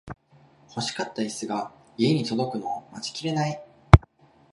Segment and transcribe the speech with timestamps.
[0.75, 3.63] 欲しかったイスが家に届くのを待ちきれない